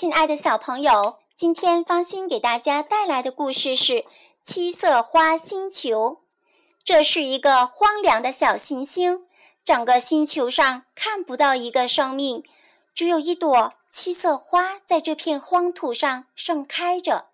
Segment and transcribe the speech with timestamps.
[0.00, 3.92] 亲爱的小朋友，今天方心给大家带来的故事是
[4.42, 6.12] 《七色花星球》。
[6.82, 9.26] 这是一个荒凉的小行星，
[9.62, 12.42] 整个星球上看不到一个生命，
[12.94, 17.26] 只有一朵七色花在这片荒土上盛开着。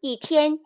[0.00, 0.58] 一天，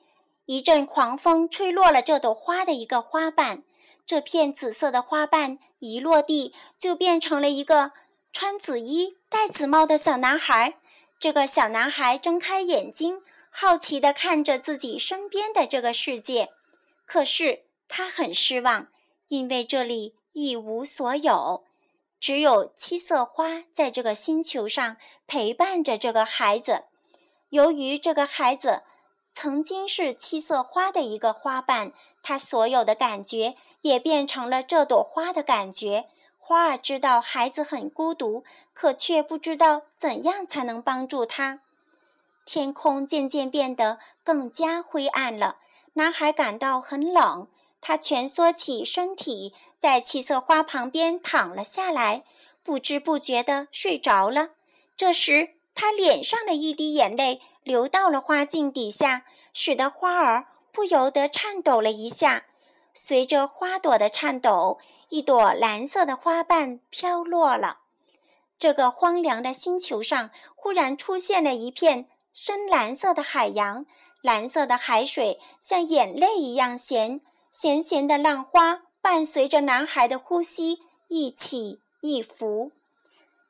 [0.47, 3.63] 一阵狂风吹落了这朵花的一个花瓣，
[4.07, 7.93] 这片紫色的花瓣一落地，就变成了一个
[8.33, 10.79] 穿紫衣、戴紫帽的小男孩。
[11.25, 16.51] 这个小男孩睁开眼睛，好奇地看着自己身边的这个世界。
[17.07, 18.89] 可是他很失望，
[19.29, 21.65] 因为这里一无所有，
[22.21, 26.85] 只有七色花在这个星球上陪伴着这个孩子。
[27.49, 28.83] 由于这个孩子
[29.33, 36.05] 曾经是七色花的一个花瓣，他所有的感觉也变成了这朵花的感觉。
[36.47, 41.61] 花儿知道孩子很孤独，可却不知道怎样才能帮助他。
[42.45, 45.57] 天空渐渐变得更加灰暗了，
[45.95, 47.49] 男孩感到很冷，
[47.81, 52.25] 他蜷缩起身体，在七色花旁边躺了下来，
[52.63, 54.51] 不知不觉地睡着了。
[54.99, 62.45] 这时，他脸上的一滴眼泪流到了花茎底下，使得花儿不由得颤抖了一下。
[62.97, 64.79] 随着花朵的颤抖，
[65.09, 67.81] 一朵蓝色的花瓣飘落了。
[68.57, 73.85] 这个荒凉的星球上忽然出现了一片深蓝色的海洋，
[74.23, 77.21] 蓝色的海水像眼泪一样咸，
[77.51, 82.71] 咸咸的浪花伴随着男孩的呼吸一起一伏。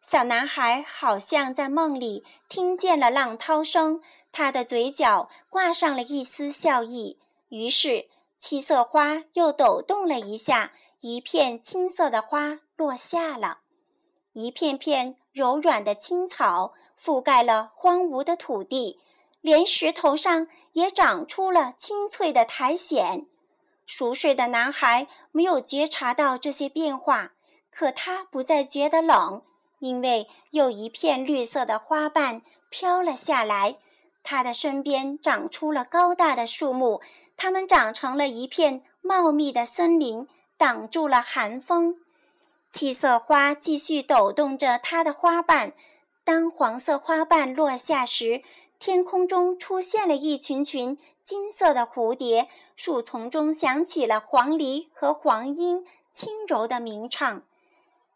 [0.01, 4.01] 小男孩好像在梦里听见了浪涛声，
[4.33, 7.19] 他的嘴角挂上了一丝笑意。
[7.51, 8.08] 于是。
[8.47, 13.61] 七色花又抖动了一下，一片青色的花落下了，
[14.34, 19.01] 一片片柔软的青草覆盖了荒芜的土地，
[19.41, 23.25] 连石头上也长出了青翠的苔藓。
[23.86, 27.33] 熟睡的男孩没有觉察到这些变化，
[27.70, 29.40] 可他不再觉得冷，
[29.79, 33.79] 因为又一片绿色的花瓣飘了下来，
[34.23, 37.01] 他的身边长出了高大的树木。
[37.36, 41.96] 它们长成了一片茂密的森林，挡住了寒风。
[42.70, 45.74] 七色花继续抖动着它的花瓣。
[46.24, 48.42] 当黄色花瓣落下时，
[48.78, 57.42] 天空中出现了一群群金色的蝴蝶，树丛中响起了黄鹂和黄莺轻柔的鸣唱。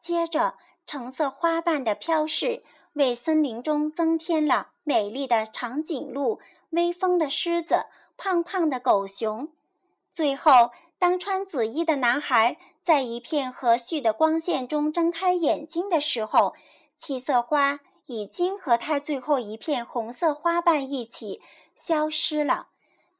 [0.00, 0.54] 接着，
[0.86, 2.62] 橙色花瓣的飘逝
[2.94, 6.40] 为森林中增添了美丽的长颈鹿、
[6.70, 7.86] 威风的狮子。
[8.18, 9.48] 胖胖的狗熊。
[10.12, 16.54] 最后，当穿紫衣的男孩在一片和煦的光线中睁开眼睛的时候，
[16.96, 21.40] 七色花已经和他最后一片红色花瓣一起
[21.76, 22.68] 消失了。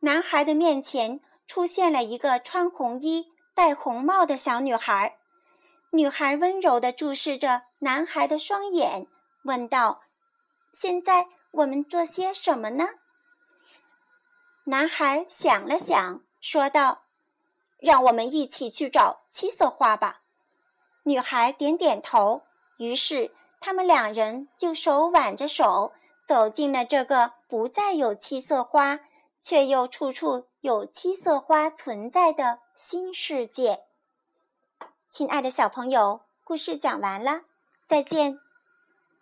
[0.01, 5.17] 男孩的面前出现了一个穿红衣、戴红帽的小女孩。
[5.93, 9.07] 女孩温柔地注视着男孩的双眼，
[9.45, 10.03] 问道
[10.75, 12.89] ：“现在我们做些什么呢？”
[14.69, 17.05] 男孩想了想，说道
[17.81, 20.21] ：“让我们一起去找七色花吧。”
[21.05, 22.43] 女孩点点头。
[22.77, 25.95] 于是，他们两人就手挽着手
[26.27, 29.01] 走进了这个不再有七色花，
[29.41, 33.85] 却又处处有七色花存在的新世界。
[35.09, 37.45] 亲爱的小朋友，故事讲完了，
[37.87, 38.39] 再见。